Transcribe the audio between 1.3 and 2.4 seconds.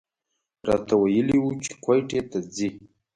و چې کویټې ته